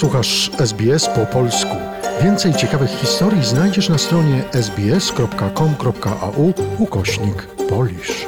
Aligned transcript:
Słuchasz 0.00 0.50
SBS 0.58 1.08
po 1.08 1.26
polsku. 1.26 1.76
Więcej 2.22 2.54
ciekawych 2.54 2.90
historii 2.90 3.44
znajdziesz 3.44 3.88
na 3.88 3.98
stronie 3.98 4.44
sbs.com.au 4.52 6.52
ukośnik 6.78 7.46
polisz. 7.68 8.26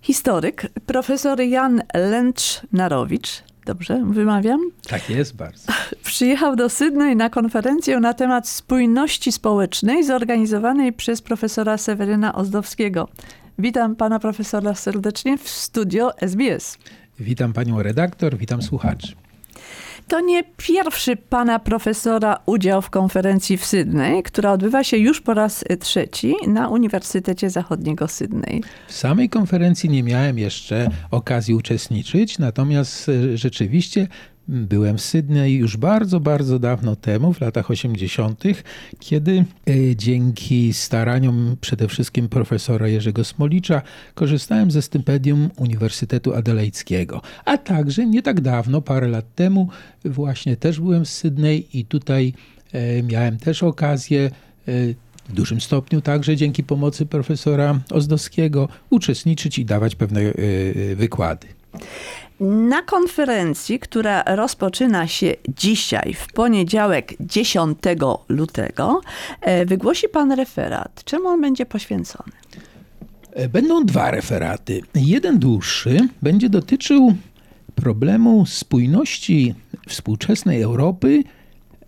Historyk, 0.00 0.66
profesor 0.86 1.40
Jan 1.40 1.82
Lęcz-Narowicz, 1.94 3.42
dobrze 3.66 4.04
wymawiam, 4.10 4.60
Tak 4.88 5.10
jest 5.10 5.36
bardzo. 5.36 5.72
przyjechał 6.04 6.56
do 6.56 6.68
Sydney 6.68 7.16
na 7.16 7.30
konferencję 7.30 8.00
na 8.00 8.14
temat 8.14 8.48
spójności 8.48 9.32
społecznej 9.32 10.04
zorganizowanej 10.04 10.92
przez 10.92 11.22
profesora 11.22 11.78
Seweryna 11.78 12.34
Ozdowskiego. 12.34 13.08
Witam 13.58 13.96
pana 13.96 14.18
profesora 14.18 14.74
serdecznie 14.74 15.38
w 15.38 15.48
studio 15.48 16.18
SBS. 16.18 16.78
Witam 17.20 17.52
panią 17.52 17.82
redaktor, 17.82 18.36
witam 18.36 18.62
słuchaczy. 18.62 19.14
To 20.08 20.20
nie 20.20 20.42
pierwszy 20.56 21.16
pana 21.16 21.58
profesora 21.58 22.40
udział 22.46 22.82
w 22.82 22.90
konferencji 22.90 23.56
w 23.56 23.64
Sydney, 23.64 24.22
która 24.22 24.52
odbywa 24.52 24.84
się 24.84 24.96
już 24.96 25.20
po 25.20 25.34
raz 25.34 25.64
trzeci 25.80 26.34
na 26.46 26.68
Uniwersytecie 26.68 27.50
Zachodniego 27.50 28.08
Sydney. 28.08 28.62
W 28.88 28.92
samej 28.92 29.28
konferencji 29.28 29.90
nie 29.90 30.02
miałem 30.02 30.38
jeszcze 30.38 30.88
okazji 31.10 31.54
uczestniczyć, 31.54 32.38
natomiast 32.38 33.08
e, 33.08 33.36
rzeczywiście 33.36 34.08
byłem 34.48 34.98
w 34.98 35.00
Sydney 35.00 35.54
już 35.54 35.76
bardzo, 35.76 36.20
bardzo 36.20 36.58
dawno 36.58 36.96
temu, 36.96 37.32
w 37.32 37.40
latach 37.40 37.70
80., 37.70 38.44
kiedy 38.98 39.44
e, 39.68 39.96
dzięki 39.96 40.72
staraniom 40.72 41.56
przede 41.60 41.88
wszystkim 41.88 42.28
profesora 42.28 42.88
Jerzego 42.88 43.24
Smolicza 43.24 43.82
korzystałem 44.14 44.70
ze 44.70 44.82
stypendium 44.82 45.50
Uniwersytetu 45.56 46.34
Adelaidzkiego. 46.34 47.22
A 47.44 47.58
także 47.58 48.06
nie 48.06 48.22
tak 48.22 48.40
dawno, 48.40 48.82
parę 48.82 49.08
lat 49.08 49.34
temu, 49.34 49.68
właśnie 50.04 50.56
też 50.56 50.80
byłem 50.80 51.04
w 51.04 51.08
Sydney 51.08 51.68
i 51.78 51.84
tutaj 51.84 52.32
e, 52.72 53.02
miałem 53.02 53.38
też 53.38 53.62
okazję 53.62 54.20
e, 54.20 54.72
w 55.28 55.32
dużym 55.32 55.60
stopniu 55.60 56.00
także 56.00 56.36
dzięki 56.36 56.64
pomocy 56.64 57.06
profesora 57.06 57.80
Ozdowskiego 57.90 58.68
uczestniczyć 58.90 59.58
i 59.58 59.64
dawać 59.64 59.94
pewne 59.94 60.20
wykłady. 60.96 61.46
Na 62.40 62.82
konferencji, 62.82 63.78
która 63.78 64.22
rozpoczyna 64.22 65.06
się 65.06 65.34
dzisiaj, 65.48 66.14
w 66.14 66.32
poniedziałek 66.32 67.14
10 67.20 67.78
lutego, 68.28 69.00
e, 69.40 69.66
wygłosi 69.66 70.08
pan 70.08 70.32
referat. 70.32 71.04
Czemu 71.04 71.28
on 71.28 71.40
będzie 71.40 71.66
poświęcony? 71.66 72.32
E, 73.32 73.48
Będą 73.48 73.84
dwa 73.84 74.10
referaty. 74.10 74.80
Jeden 74.94 75.38
dłuższy 75.38 76.08
będzie 76.22 76.48
dotyczył 76.48 77.14
problemu 77.74 78.46
spójności 78.46 79.54
współczesnej 79.88 80.62
Europy 80.62 81.24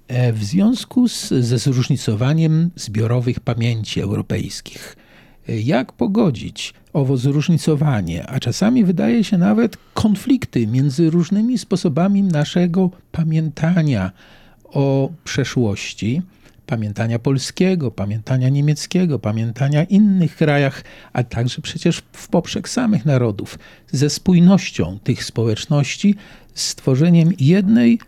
e, 0.09 0.33
w 0.33 0.45
związku 0.45 1.09
z, 1.09 1.29
ze 1.29 1.59
zróżnicowaniem 1.59 2.71
zbiorowych 2.77 3.41
pamięci 3.41 4.01
europejskich. 4.01 4.97
E, 5.51 5.61
Jak 5.61 5.93
pogodzić 5.93 6.75
owo 6.93 7.17
zróżnicowanie, 7.17 8.27
a 8.27 8.41
czasami 8.41 8.85
wydaje 8.85 9.25
się 9.25 9.39
nawet 9.39 9.77
konflikty 9.95 10.67
między 10.67 11.11
różnymi 11.11 11.59
sposobami 11.59 12.23
naszego 12.23 12.91
pamiętania 13.13 14.11
o 14.65 15.11
przeszłości, 15.25 16.23
pamiętania 16.67 17.19
polskiego, 17.19 17.91
pamiętania 17.91 18.49
niemieckiego, 18.49 19.19
pamiętania 19.19 19.85
innych 19.85 20.37
krajach, 20.37 20.85
a 21.13 21.25
także 21.25 21.63
przecież 21.63 22.03
w 22.13 22.29
poprzek 22.29 22.69
samych 22.69 23.07
narodów, 23.07 23.59
ze 23.93 24.11
spójnością 24.11 24.99
tych 25.05 25.25
społeczności, 25.25 26.15
stworzeniem 26.55 27.33
jednej 27.39 27.99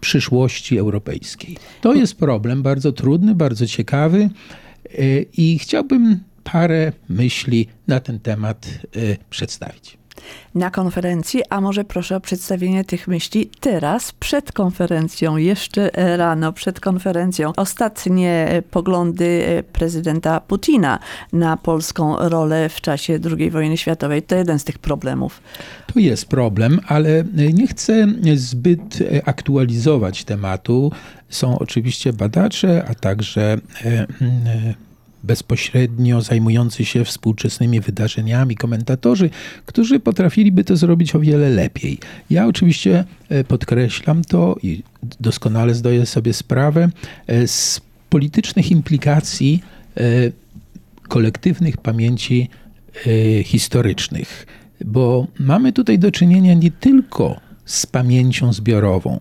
przyszłości 0.00 0.78
europejskiej. 0.78 1.56
To 1.80 1.94
jest 1.94 2.14
problem 2.14 2.62
bardzo 2.62 2.92
trudny, 2.92 3.34
bardzo 3.34 3.66
ciekawy 3.66 4.30
y, 4.98 5.26
i 5.36 5.58
chciałbym 5.58 6.20
parę 6.44 6.92
myśli 7.08 7.68
na 7.88 8.00
ten 8.00 8.20
temat 8.20 8.66
y, 8.96 9.16
przedstawić. 9.30 10.02
Na 10.54 10.70
konferencji, 10.70 11.42
a 11.50 11.60
może 11.60 11.84
proszę 11.84 12.16
o 12.16 12.20
przedstawienie 12.20 12.84
tych 12.84 13.08
myśli 13.08 13.50
teraz, 13.60 14.12
przed 14.12 14.52
konferencją, 14.52 15.36
jeszcze 15.36 15.90
rano, 16.16 16.52
przed 16.52 16.80
konferencją. 16.80 17.52
Ostatnie 17.56 18.62
poglądy 18.70 19.44
e, 19.46 19.62
prezydenta 19.62 20.40
Putina 20.40 20.98
na 21.32 21.56
polską 21.56 22.28
rolę 22.28 22.68
w 22.68 22.80
czasie 22.80 23.18
II 23.38 23.50
wojny 23.50 23.76
światowej 23.76 24.22
to 24.22 24.36
jeden 24.36 24.58
z 24.58 24.64
tych 24.64 24.78
problemów. 24.78 25.40
To 25.94 26.00
jest 26.00 26.26
problem, 26.26 26.80
ale 26.86 27.24
nie 27.52 27.66
chcę 27.66 28.06
zbyt 28.34 28.98
aktualizować 29.24 30.24
tematu. 30.24 30.92
Są 31.28 31.58
oczywiście 31.58 32.12
badacze, 32.12 32.84
a 32.88 32.94
także 32.94 33.58
bezpośrednio 35.24 36.22
zajmujący 36.22 36.84
się 36.84 37.04
współczesnymi 37.04 37.80
wydarzeniami 37.80 38.56
komentatorzy, 38.56 39.30
którzy 39.66 40.00
potrafiliby 40.00 40.64
to 40.64 40.76
zrobić 40.76 41.14
o 41.14 41.20
wiele 41.20 41.50
lepiej. 41.50 41.98
Ja 42.30 42.46
oczywiście 42.46 43.04
e, 43.28 43.44
podkreślam 43.44 44.24
to 44.24 44.56
i 44.62 44.82
doskonale 45.20 45.74
zdaję 45.74 46.06
sobie 46.06 46.32
sprawę 46.32 46.90
e, 47.26 47.48
z 47.48 47.80
politycznych 48.10 48.70
implikacji 48.70 49.62
e, 49.96 50.02
kolektywnych 51.08 51.76
pamięci 51.76 52.48
historycznych, 53.44 54.46
bo 54.84 55.26
mamy 55.38 55.72
tutaj 55.72 55.98
do 55.98 56.10
czynienia 56.10 56.54
nie 56.54 56.70
tylko 56.70 57.40
z 57.64 57.86
pamięcią 57.86 58.52
zbiorową, 58.52 59.18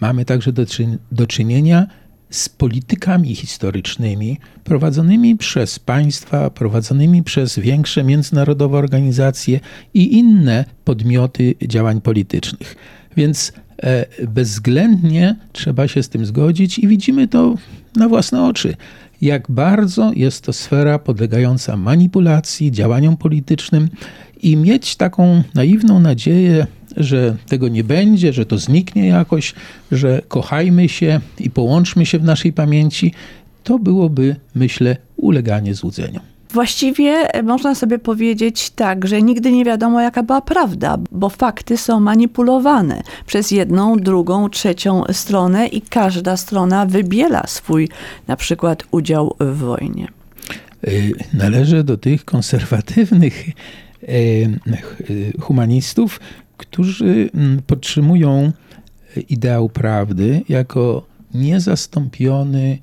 mamy 0.00 0.24
także 0.24 0.52
do, 0.52 0.64
do 1.12 1.26
czynienia 1.26 1.86
z 1.86 2.05
politykami 2.48 3.34
historycznymi 3.34 4.38
prowadzonymi 4.64 5.36
przez 5.36 5.78
państwa, 5.78 6.50
prowadzonymi 6.50 7.22
przez 7.22 7.58
większe 7.58 8.04
międzynarodowe 8.04 8.78
organizacje 8.78 9.60
i 9.94 10.18
inne 10.18 10.64
podmioty 10.84 11.54
działań 11.62 12.00
politycznych. 12.00 12.76
Więc 13.16 13.52
e, 13.82 14.06
bezwzględnie 14.26 15.36
trzeba 15.52 15.88
się 15.88 16.02
z 16.02 16.08
tym 16.08 16.26
zgodzić 16.26 16.78
i 16.78 16.88
widzimy 16.88 17.28
to 17.28 17.54
na 17.96 18.08
własne 18.08 18.44
oczy 18.44 18.76
jak 19.22 19.50
bardzo 19.50 20.12
jest 20.16 20.44
to 20.44 20.52
sfera 20.52 20.98
podlegająca 20.98 21.76
manipulacji, 21.76 22.72
działaniom 22.72 23.16
politycznym 23.16 23.88
i 24.42 24.56
mieć 24.56 24.96
taką 24.96 25.42
naiwną 25.54 26.00
nadzieję, 26.00 26.66
że 26.96 27.36
tego 27.48 27.68
nie 27.68 27.84
będzie, 27.84 28.32
że 28.32 28.46
to 28.46 28.58
zniknie 28.58 29.06
jakoś, 29.06 29.54
że 29.92 30.22
kochajmy 30.28 30.88
się 30.88 31.20
i 31.38 31.50
połączmy 31.50 32.06
się 32.06 32.18
w 32.18 32.24
naszej 32.24 32.52
pamięci, 32.52 33.12
to 33.64 33.78
byłoby, 33.78 34.36
myślę, 34.54 34.96
uleganie 35.16 35.74
złudzeniom. 35.74 36.22
Właściwie 36.50 37.34
e, 37.34 37.42
można 37.42 37.74
sobie 37.74 37.98
powiedzieć 37.98 38.70
tak, 38.70 39.08
że 39.08 39.22
nigdy 39.22 39.52
nie 39.52 39.64
wiadomo, 39.64 40.00
jaka 40.00 40.22
była 40.22 40.40
prawda, 40.40 40.98
bo 41.12 41.28
fakty 41.28 41.76
są 41.76 42.00
manipulowane 42.00 43.02
przez 43.26 43.50
jedną, 43.50 43.96
drugą, 43.96 44.48
trzecią 44.48 45.04
stronę 45.12 45.66
i 45.66 45.80
każda 45.82 46.36
strona 46.36 46.86
wybiela 46.86 47.42
swój 47.46 47.88
na 48.28 48.36
przykład 48.36 48.84
udział 48.90 49.36
w 49.40 49.58
wojnie. 49.58 50.08
Y, 50.88 51.12
Należę 51.34 51.84
do 51.84 51.96
tych 51.96 52.24
konserwatywnych 52.24 53.44
y, 54.02 54.58
humanistów, 55.40 56.20
którzy 56.56 57.30
mm, 57.34 57.62
podtrzymują 57.62 58.52
ideał 59.28 59.68
prawdy 59.68 60.42
jako 60.48 61.06
niezastąpiony 61.34 62.78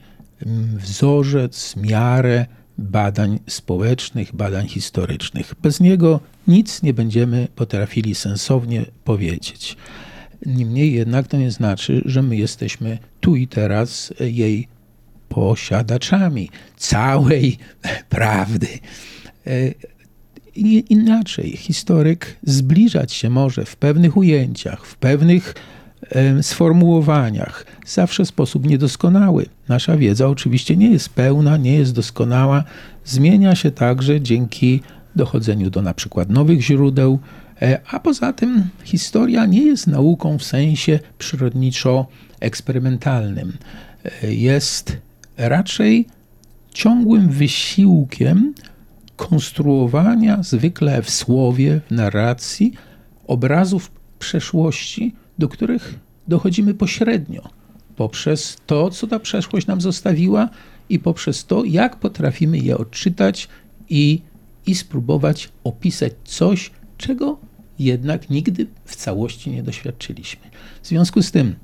mm, 0.45 0.77
wzorzec, 0.77 1.75
miarę 1.75 2.45
badań 2.77 3.39
społecznych, 3.47 4.35
badań 4.35 4.67
historycznych. 4.67 5.53
Bez 5.61 5.79
niego 5.79 6.19
nic 6.47 6.83
nie 6.83 6.93
będziemy 6.93 7.47
potrafili 7.55 8.15
sensownie 8.15 8.85
powiedzieć. 9.03 9.77
Niemniej 10.45 10.93
jednak 10.93 11.27
to 11.27 11.37
nie 11.37 11.51
znaczy, 11.51 12.01
że 12.05 12.21
my 12.21 12.35
jesteśmy 12.35 12.97
tu 13.19 13.35
i 13.35 13.47
teraz 13.47 14.13
jej 14.19 14.67
posiadaczami 15.29 16.49
całej 16.77 17.57
prawdy. 18.09 18.67
Inaczej, 20.55 21.57
historyk 21.57 22.35
zbliżać 22.43 23.13
się 23.13 23.29
może 23.29 23.65
w 23.65 23.75
pewnych 23.75 24.17
ujęciach, 24.17 24.85
w 24.85 24.95
pewnych 24.95 25.53
sformułowaniach, 26.41 27.65
zawsze 27.85 28.25
w 28.25 28.27
sposób 28.27 28.65
niedoskonały. 28.65 29.45
Nasza 29.67 29.97
wiedza 29.97 30.27
oczywiście 30.27 30.77
nie 30.77 30.91
jest 30.91 31.09
pełna, 31.09 31.57
nie 31.57 31.73
jest 31.73 31.93
doskonała, 31.93 32.63
zmienia 33.05 33.55
się 33.55 33.71
także 33.71 34.21
dzięki 34.21 34.81
dochodzeniu 35.15 35.69
do 35.69 35.81
na 35.81 35.93
przykład 35.93 36.29
nowych 36.29 36.61
źródeł, 36.61 37.19
e, 37.61 37.79
a 37.91 37.99
poza 37.99 38.33
tym 38.33 38.63
historia 38.83 39.45
nie 39.45 39.65
jest 39.65 39.87
nauką 39.87 40.37
w 40.37 40.43
sensie 40.43 40.99
przyrodniczo-eksperymentalnym. 41.19 43.51
E, 44.23 44.33
Jest 44.33 44.97
raczej 45.37 46.05
ciągłym 46.73 47.29
wysiłkiem 47.29 48.53
konstruowania 49.15 50.43
zwykle 50.43 51.01
w 51.01 51.09
słowie, 51.09 51.81
w 51.87 51.91
narracji 51.91 52.73
obrazów 53.27 53.91
przeszłości, 54.19 55.15
do 55.39 55.47
których 55.49 55.99
dochodzimy 56.27 56.73
pośrednio, 56.73 57.49
poprzez 57.95 58.57
to, 58.65 58.89
co 58.89 59.07
ta 59.07 59.19
przeszłość 59.19 59.67
nam 59.67 59.81
zostawiła 59.81 60.49
i 60.89 60.99
poprzez 60.99 61.45
to, 61.45 61.63
jak 61.65 61.95
potrafimy 61.95 62.57
je 62.57 62.77
odczytać 62.77 63.47
i, 63.89 64.21
i 64.65 64.75
spróbować 64.75 65.49
opisać 65.63 66.13
coś, 66.23 66.71
czego 66.97 67.37
jednak 67.79 68.29
nigdy 68.29 68.67
w 68.85 68.95
całości 68.95 69.51
nie 69.51 69.63
doświadczyliśmy. 69.63 70.41
W 70.81 70.87
związku 70.87 71.21
z 71.21 71.31
tym 71.31 71.55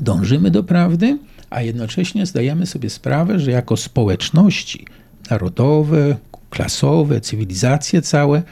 dążymy 0.00 0.50
do 0.50 0.64
prawdy, 0.64 1.18
a 1.50 1.62
jednocześnie 1.62 2.26
zdajemy 2.26 2.66
sobie 2.66 2.90
sprawę, 2.90 3.40
że 3.40 3.50
jako 3.50 3.76
społeczności 3.76 4.86
narodowe, 5.30 6.16
klasowe, 6.50 7.20
cywilizacje 7.20 8.02
całe, 8.02 8.42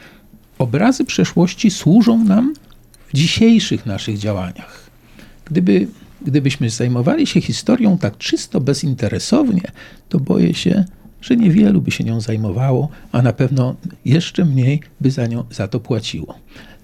obrazy 0.58 1.04
przeszłości 1.04 1.70
służą 1.70 2.24
nam 2.24 2.54
w 3.08 3.16
dzisiejszych 3.16 3.86
naszych 3.86 4.18
działaniach. 4.18 4.90
Gdyby, 5.44 5.88
gdybyśmy 6.22 6.70
zajmowali 6.70 7.26
się 7.26 7.40
historią 7.40 7.98
tak 7.98 8.18
czysto 8.18 8.60
bezinteresownie, 8.60 9.72
to 10.08 10.20
boję 10.20 10.54
się, 10.54 10.84
że 11.22 11.36
niewielu 11.36 11.82
by 11.82 11.90
się 11.90 12.04
nią 12.04 12.20
zajmowało, 12.20 12.88
a 13.12 13.22
na 13.22 13.32
pewno 13.32 13.74
jeszcze 14.04 14.44
mniej 14.44 14.82
by 15.00 15.10
za, 15.10 15.26
nią, 15.26 15.44
za 15.50 15.68
to 15.68 15.80
płaciło. 15.80 16.34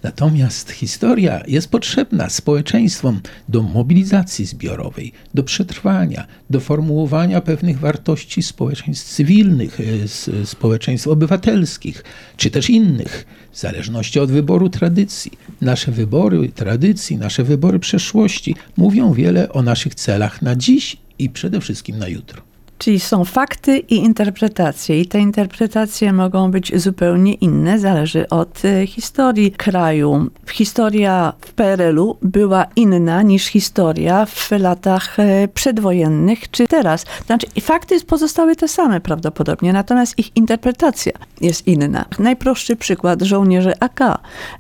Natomiast 0.05 0.71
historia 0.71 1.43
jest 1.49 1.69
potrzebna 1.69 2.31
społeczeństwom 2.31 3.21
do 3.49 3.63
mobilizacji 3.63 4.47
zbiorowej, 4.47 5.13
do 5.35 5.43
przetrwania, 5.43 6.27
do 6.51 6.61
formułowania 6.61 7.41
pewnych 7.41 7.79
wartości 7.79 8.43
społeczeństw 8.43 9.15
cywilnych, 9.15 9.79
e, 9.81 10.47
społeczeństw 10.47 11.09
obywatelskich, 11.09 12.05
czy 12.37 12.51
też 12.51 12.71
innych, 12.71 13.27
w 13.53 13.59
zależności 13.59 14.21
od 14.21 14.33
wyboru 14.33 14.69
tradycji. 14.69 15.33
Nasze 15.61 15.93
wybory 15.93 16.49
tradycji, 16.49 17.17
nasze 17.17 17.45
wybory 17.45 17.79
przeszłości 17.79 18.55
mówią 18.77 19.13
wiele 19.13 19.53
o 19.53 19.63
naszych 19.63 19.95
celach 19.95 20.43
na 20.43 20.57
dziś 20.57 20.97
i 21.19 21.31
przede 21.31 21.61
wszystkim 21.61 21.99
na 21.99 22.09
jutro. 22.09 22.54
Czyli 22.79 23.01
są 23.01 23.25
fakty 23.25 23.79
i 23.79 23.95
interpretacje, 23.95 25.01
i 25.01 25.07
te 25.07 25.19
interpretacje 25.19 26.13
mogą 26.13 26.51
być 26.51 26.81
zupełnie 26.81 27.35
inne, 27.35 27.79
zależy 27.79 28.29
od 28.29 28.65
e, 28.65 28.87
historii 28.87 29.53
kraju. 29.53 30.31
Historia 30.51 31.33
w 31.41 31.53
PRL-u 31.53 32.17
była 32.23 32.67
inna 32.77 33.23
niż 33.23 33.45
historia 33.47 34.27
w 34.27 34.51
latach 34.51 35.19
e, 35.19 35.49
przedwojennych 35.49 36.51
czy 36.51 36.67
teraz. 36.67 37.07
Znaczy, 37.27 37.47
fakty 37.61 38.05
pozostały 38.05 38.57
te 38.57 38.69
same 38.69 39.01
prawdopodobnie, 39.01 39.73
natomiast 39.73 40.19
ich 40.19 40.37
interpretacja 40.37 41.13
jest 41.41 41.67
inna. 41.67 42.05
Najprostszy 42.19 42.77
przykład 42.77 43.23
żołnierze 43.23 43.83
AK. 43.83 44.01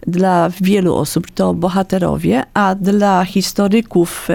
Dla 0.06 0.50
wielu 0.61 0.94
osób 0.94 1.31
to 1.31 1.55
bohaterowie, 1.55 2.43
a 2.55 2.75
dla 2.75 3.25
historyków, 3.25 4.28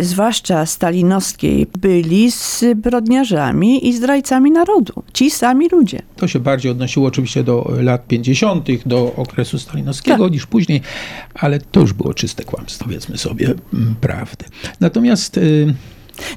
zwłaszcza 0.00 0.66
stalinowskiej, 0.66 1.66
byli 1.78 2.30
z 2.30 2.64
zbrodniarzami 2.74 3.88
i 3.88 3.96
zdrajcami 3.96 4.50
narodu. 4.50 5.02
Ci 5.12 5.30
sami 5.30 5.68
ludzie. 5.68 6.02
To 6.16 6.28
się 6.28 6.40
bardziej 6.40 6.72
odnosiło 6.72 7.06
oczywiście 7.06 7.44
do 7.44 7.72
lat 7.80 8.06
50., 8.06 8.68
do 8.86 9.14
okresu 9.16 9.58
stalinowskiego 9.58 10.24
tak. 10.24 10.32
niż 10.32 10.46
później, 10.46 10.80
ale 11.34 11.58
to 11.58 11.80
już 11.80 11.92
było 11.92 12.14
czyste 12.14 12.44
kłamstwo, 12.44 12.84
powiedzmy 12.84 13.18
sobie 13.18 13.54
prawdę. 14.00 14.44
Natomiast. 14.80 15.36
Y, 15.38 15.74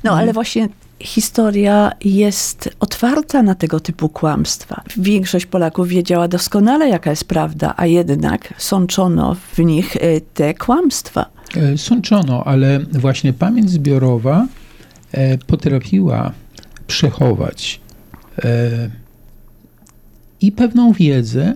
no, 0.04 0.12
ale 0.12 0.34
właśnie 0.34 0.69
historia 1.00 1.92
jest 2.04 2.69
otwarta 2.80 3.44
na 3.44 3.56
tego 3.56 3.80
typu 3.80 4.10
kłamstwa. 4.10 4.81
Większość 4.98 5.45
Polaków 5.45 5.88
wiedziała 5.88 6.28
doskonale, 6.28 6.90
jaka 6.90 7.10
jest 7.10 7.25
prawda, 7.25 7.74
a 7.78 7.86
jednak 7.86 8.54
sączono 8.57 9.36
w 9.56 9.60
nich 9.60 9.95
y, 9.95 10.22
te 10.33 10.54
kłamstwa. 10.54 11.25
E, 11.56 11.78
sączono, 11.78 12.44
ale 12.44 12.80
właśnie 12.80 13.33
pamięć 13.33 13.69
zbiorowa 13.69 14.48
potrafiła 15.48 16.33
przechować 16.88 17.80
e, 18.44 18.89
i 20.42 20.51
pewną 20.51 20.94
wiedzę, 20.94 21.54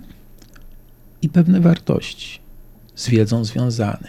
i 1.21 1.29
pewne 1.29 1.59
wartości 1.59 2.39
z 2.95 3.09
wiedzą 3.09 3.45
związane. 3.45 4.07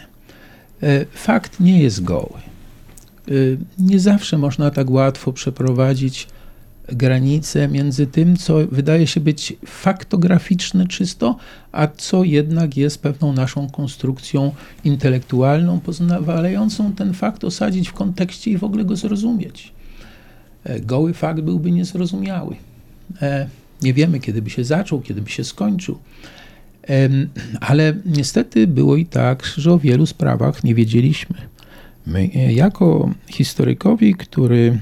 E, 0.83 1.05
fakt 1.05 1.59
nie 1.59 1.81
jest 1.81 2.03
goły. 2.03 2.39
Nie 3.79 3.99
zawsze 3.99 4.37
można 4.37 4.71
tak 4.71 4.89
łatwo 4.89 5.33
przeprowadzić 5.33 6.27
granicę 6.87 7.67
między 7.67 8.07
tym, 8.07 8.37
co 8.37 8.57
wydaje 8.71 9.07
się 9.07 9.19
być 9.19 9.53
faktograficzne 9.65 10.87
czysto, 10.87 11.37
a 11.71 11.87
co 11.87 12.23
jednak 12.23 12.77
jest 12.77 13.01
pewną 13.01 13.33
naszą 13.33 13.69
konstrukcją 13.69 14.51
intelektualną, 14.83 15.79
pozwalającą 15.79 16.93
ten 16.93 17.13
fakt 17.13 17.43
osadzić 17.43 17.89
w 17.89 17.93
kontekście 17.93 18.51
i 18.51 18.57
w 18.57 18.63
ogóle 18.63 18.85
go 18.85 18.95
zrozumieć. 18.95 19.73
E, 20.63 20.79
goły 20.79 21.13
fakt 21.13 21.41
byłby 21.41 21.71
niezrozumiały. 21.71 22.55
E, 23.21 23.47
nie 23.81 23.93
wiemy, 23.93 24.19
kiedy 24.19 24.41
by 24.41 24.49
się 24.49 24.63
zaczął, 24.63 25.01
kiedy 25.01 25.21
by 25.21 25.29
się 25.29 25.43
skończył. 25.43 25.97
Ale 27.59 27.95
niestety 28.05 28.67
było 28.67 28.95
i 28.95 29.05
tak, 29.05 29.45
że 29.57 29.73
o 29.73 29.79
wielu 29.79 30.05
sprawach 30.05 30.63
nie 30.63 30.75
wiedzieliśmy. 30.75 31.35
My, 32.07 32.29
e, 32.35 32.53
jako 32.53 33.09
historykowi, 33.27 34.15
który 34.15 34.79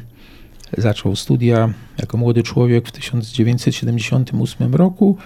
zaczął 0.78 1.16
studia 1.16 1.74
jako 1.98 2.18
młody 2.18 2.44
człowiek 2.44 2.88
w 2.88 2.92
1978 2.92 4.76
roku. 4.76 5.18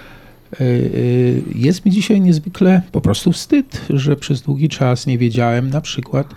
E, 0.54 0.60
e, 0.60 0.64
jest 1.56 1.86
mi 1.86 1.92
dzisiaj 1.92 2.22
niezwykle 2.22 2.82
po 2.92 3.02
prostu 3.02 3.32
wstyd, 3.32 3.82
że 3.90 4.16
przez 4.16 4.42
długi 4.42 4.70
czas 4.70 5.08
nie 5.08 5.18
wiedziałem 5.18 5.70
na 5.70 5.82
przykład 5.82 6.36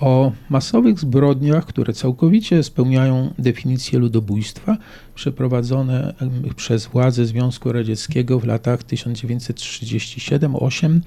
o 0.00 0.32
masowych 0.50 1.00
zbrodniach, 1.00 1.66
które 1.66 1.92
całkowicie 1.92 2.62
spełniają 2.62 3.34
definicję 3.38 3.98
ludobójstwa, 3.98 4.76
przeprowadzone 5.14 6.14
przez 6.56 6.86
władze 6.86 7.26
Związku 7.26 7.72
Radzieckiego 7.72 8.40
w 8.40 8.44
latach 8.44 8.82
1937-8 8.82 11.00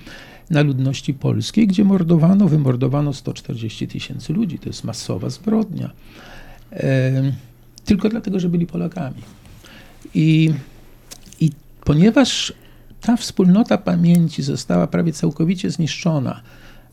na 0.50 0.62
ludności 0.62 1.14
polskiej, 1.14 1.68
gdzie 1.68 1.84
mordowano, 1.84 2.48
wymordowano 2.48 3.14
140 3.14 3.88
tysięcy 3.88 4.34
ludzi. 4.34 4.60
To 4.60 4.70
jest 4.70 4.84
masowa 4.84 5.30
zbrodnia 5.30 5.92
tylko 7.86 8.10
dlatego, 8.10 8.40
że 8.40 8.50
byli 8.50 8.68
Polakami. 8.68 9.22
I, 10.14 10.54
I 11.40 11.52
ponieważ 11.84 12.54
ta 13.02 13.18
wspólnota 13.18 13.78
pamięci 13.78 14.44
została 14.44 14.88
prawie 14.88 15.14
całkowicie 15.14 15.72
zniszczona, 15.72 16.42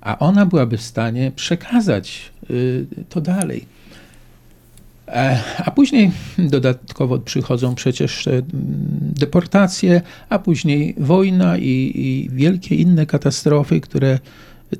a 0.00 0.19
ona 0.19 0.47
byłaby 0.47 0.76
w 0.76 0.83
stanie 0.83 1.33
przekazać 1.37 2.33
y, 2.50 2.87
to 3.09 3.21
dalej. 3.21 3.66
E, 5.09 5.43
a 5.64 5.71
później 5.71 6.12
dodatkowo 6.38 7.19
przychodzą 7.19 7.75
przecież 7.75 8.28
deportacje, 9.21 10.02
a 10.28 10.38
później 10.38 10.95
wojna 10.99 11.59
i, 11.59 11.93
i 11.95 12.31
wielkie 12.33 12.75
inne 12.75 13.07
katastrofy, 13.07 13.81
które 13.81 14.19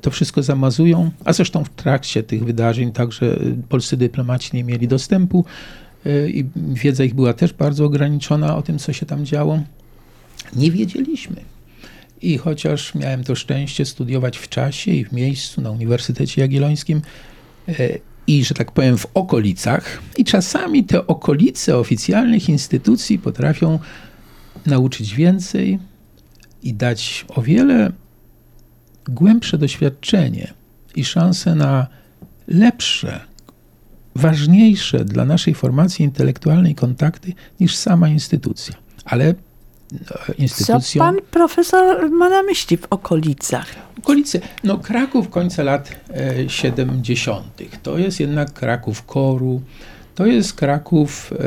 to 0.01 0.11
wszystko 0.11 0.43
zamazują, 0.43 1.11
a 1.25 1.33
zresztą 1.33 1.63
w 1.63 1.69
trakcie 1.69 2.23
tych 2.23 2.45
wydarzeń 2.45 2.91
także 2.91 3.39
polscy 3.69 3.97
dyplomaci 3.97 4.49
nie 4.53 4.63
mieli 4.63 4.87
dostępu 4.87 5.45
y, 6.05 6.31
i 6.31 6.45
wiedza 6.55 7.03
ich 7.03 7.13
była 7.13 7.33
też 7.33 7.53
bardzo 7.53 7.85
ograniczona 7.85 8.57
o 8.57 8.61
tym, 8.61 8.79
co 8.79 8.93
się 8.93 9.05
tam 9.05 9.25
działo. 9.25 9.59
Nie 10.55 10.71
wiedzieliśmy. 10.71 11.35
I 12.21 12.37
chociaż 12.37 12.95
miałem 12.95 13.23
to 13.23 13.35
szczęście 13.35 13.85
studiować 13.85 14.37
w 14.37 14.49
czasie 14.49 14.91
i 14.91 15.05
w 15.05 15.11
miejscu 15.11 15.61
na 15.61 15.71
Uniwersytecie 15.71 16.41
Jagiellońskim 16.41 17.01
y, 17.69 17.99
i, 18.27 18.43
że 18.43 18.55
tak 18.55 18.71
powiem, 18.71 18.97
w 18.97 19.07
okolicach, 19.13 20.01
i 20.17 20.25
czasami 20.25 20.83
te 20.83 21.07
okolice 21.07 21.77
oficjalnych 21.77 22.49
instytucji 22.49 23.19
potrafią 23.19 23.79
nauczyć 24.65 25.15
więcej 25.15 25.79
i 26.63 26.73
dać 26.73 27.25
o 27.29 27.41
wiele 27.41 27.91
głębsze 29.09 29.57
doświadczenie 29.57 30.53
i 30.95 31.05
szanse 31.05 31.55
na 31.55 31.87
lepsze, 32.47 33.19
ważniejsze 34.15 35.05
dla 35.05 35.25
naszej 35.25 35.53
formacji 35.53 36.05
intelektualnej 36.05 36.75
kontakty 36.75 37.33
niż 37.59 37.75
sama 37.75 38.09
instytucja. 38.09 38.75
Ale 39.05 39.25
e, 39.25 39.33
instytucją... 40.37 40.99
Co 40.99 40.99
pan 40.99 41.17
profesor 41.31 42.11
ma 42.11 42.29
na 42.29 42.43
myśli 42.43 42.77
w 42.77 42.87
okolicach? 42.89 43.67
Okolice. 43.99 44.39
No 44.63 44.77
Kraków 44.77 45.29
końca 45.29 45.63
lat 45.63 45.95
e, 46.09 46.49
70. 46.49 47.45
To 47.83 47.97
jest 47.97 48.19
jednak 48.19 48.53
Kraków 48.53 49.05
koru, 49.05 49.61
to 50.15 50.25
jest 50.25 50.53
Kraków 50.53 51.33
e, 51.33 51.37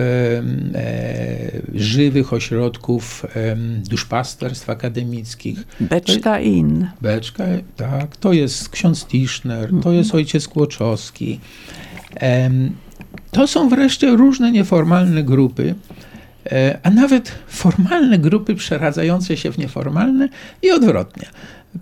żywych 1.75 2.33
ośrodków 2.33 3.27
duszpasterstw 3.91 4.71
akademickich. 4.71 5.67
Beczka 5.81 6.41
in. 6.41 6.87
Beczka, 7.01 7.45
tak. 7.77 8.17
To 8.17 8.33
jest 8.33 8.69
ksiądz 8.69 9.07
Tischner, 9.07 9.71
to 9.71 9.77
mhm. 9.77 9.97
jest 9.97 10.15
ojciec 10.15 10.49
Kłoczowski. 10.49 11.41
to 13.31 13.47
są 13.47 13.69
wreszcie 13.69 14.17
różne 14.17 14.53
nieformalne 14.53 15.23
grupy, 15.25 15.75
e, 16.53 16.79
a 16.83 16.91
nawet 16.91 17.33
formalne 17.49 18.19
grupy 18.19 18.55
przeradzające 18.55 19.37
się 19.37 19.53
w 19.53 19.59
nieformalne 19.59 20.29
i 20.63 20.71
odwrotnie. 20.71 21.27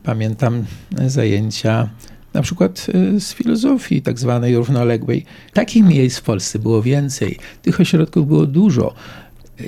Pamiętam 0.03 0.65
zajęcia 1.07 1.89
na 2.37 2.43
przykład 2.43 2.87
e, 3.17 3.21
z 3.21 3.35
filozofii 3.35 4.03
tak 4.03 4.19
zwanej 4.19 4.57
równoległej. 4.57 5.25
Takich 5.53 5.85
miejsc 5.85 6.19
w 6.19 6.23
Polsce 6.23 6.59
było 6.59 6.83
więcej, 6.83 7.39
tych 7.63 7.81
ośrodków 7.81 8.29
było 8.29 8.47
dużo. 8.47 8.95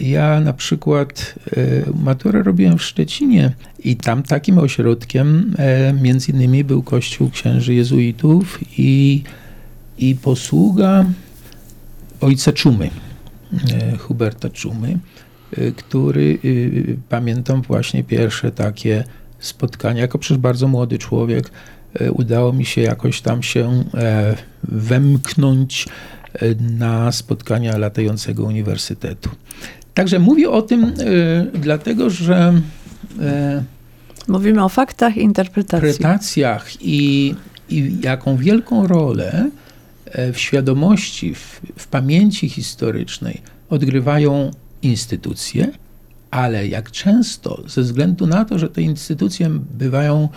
Ja 0.00 0.40
na 0.40 0.52
przykład 0.52 1.34
e, 1.56 1.60
maturę 2.04 2.42
robiłem 2.42 2.78
w 2.78 2.82
Szczecinie 2.82 3.52
i 3.84 3.96
tam 3.96 4.22
takim 4.22 4.58
ośrodkiem 4.58 5.54
e, 5.58 5.92
między 5.92 6.32
innymi 6.32 6.64
był 6.64 6.82
kościół 6.82 7.30
księży 7.30 7.74
jezuitów 7.74 8.58
i, 8.78 9.22
i 9.98 10.14
posługa 10.14 11.04
ojca 12.20 12.52
Czumy, 12.52 12.90
e, 13.72 13.96
Huberta 13.96 14.50
Czumy, 14.50 14.98
e, 15.56 15.72
który 15.72 16.38
e, 16.44 16.48
pamiętam 17.08 17.62
właśnie 17.62 18.04
pierwsze 18.04 18.50
takie 18.50 19.04
spotkania, 19.38 20.00
jako 20.00 20.18
przecież 20.18 20.38
bardzo 20.38 20.68
młody 20.68 20.98
człowiek, 20.98 21.50
udało 22.12 22.52
mi 22.52 22.64
się 22.64 22.80
jakoś 22.80 23.20
tam 23.20 23.42
się 23.42 23.84
e, 23.94 24.34
wemknąć 24.62 25.86
e, 26.34 26.54
na 26.54 27.12
spotkania 27.12 27.78
latającego 27.78 28.44
uniwersytetu. 28.44 29.30
Także 29.94 30.18
mówię 30.18 30.50
o 30.50 30.62
tym 30.62 30.84
e, 30.84 30.92
dlatego, 31.54 32.10
że 32.10 32.60
e, 33.20 33.62
Mówimy 34.28 34.64
o 34.64 34.68
faktach 34.68 35.16
i 35.16 35.22
interpretacjach 35.22 36.82
i, 36.82 37.34
i 37.68 37.96
jaką 38.02 38.36
wielką 38.36 38.86
rolę 38.86 39.50
e, 40.04 40.32
w 40.32 40.38
świadomości, 40.38 41.34
w, 41.34 41.60
w 41.76 41.86
pamięci 41.86 42.48
historycznej 42.48 43.42
odgrywają 43.70 44.50
instytucje, 44.82 45.72
ale 46.30 46.66
jak 46.66 46.90
często, 46.90 47.62
ze 47.66 47.82
względu 47.82 48.26
na 48.26 48.44
to, 48.44 48.58
że 48.58 48.68
te 48.68 48.82
instytucje 48.82 49.50
bywają 49.78 50.22
e, 50.24 50.28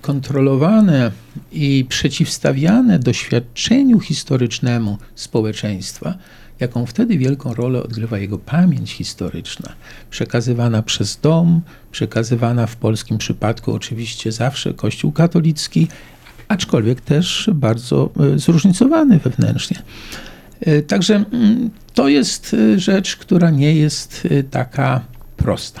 kontrolowane 0.00 1.10
i 1.52 1.86
przeciwstawiane 1.88 2.98
doświadczeniu 2.98 4.00
historycznemu 4.00 4.98
społeczeństwa, 5.14 6.14
jaką 6.60 6.86
wtedy 6.86 7.18
wielką 7.18 7.54
rolę 7.54 7.82
odgrywa 7.82 8.18
jego 8.18 8.38
pamięć 8.38 8.92
historyczna, 8.92 9.72
przekazywana 10.10 10.82
przez 10.82 11.20
dom, 11.22 11.60
przekazywana 11.92 12.66
w 12.66 12.76
polskim 12.76 13.18
przypadku 13.18 13.72
oczywiście 13.72 14.32
zawsze 14.32 14.74
Kościół 14.74 15.12
katolicki, 15.12 15.88
aczkolwiek 16.48 17.00
też 17.00 17.50
bardzo 17.54 18.10
e, 18.34 18.38
zróżnicowany 18.38 19.18
wewnętrznie. 19.18 19.82
E, 20.60 20.82
Także 20.82 21.24
mm, 21.32 21.70
to 21.94 22.08
jest 22.08 22.54
e, 22.54 22.78
rzecz, 22.78 23.16
która 23.16 23.50
nie 23.50 23.74
jest 23.74 24.28
e, 24.30 24.42
taka 24.42 25.00
prosta. 25.36 25.80